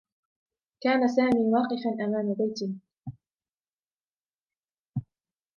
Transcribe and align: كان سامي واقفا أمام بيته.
كان 0.81 1.07
سامي 1.07 1.39
واقفا 1.51 2.03
أمام 2.05 2.33
بيته. 2.33 2.73